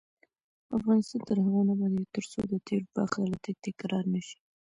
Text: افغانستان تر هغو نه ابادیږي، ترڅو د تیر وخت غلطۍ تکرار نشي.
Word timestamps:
افغانستان 0.77 1.21
تر 1.29 1.37
هغو 1.45 1.61
نه 1.67 1.71
ابادیږي، 1.75 2.05
ترڅو 2.15 2.39
د 2.51 2.53
تیر 2.67 2.81
وخت 2.97 3.15
غلطۍ 3.23 3.53
تکرار 3.65 4.03
نشي. 4.13 4.39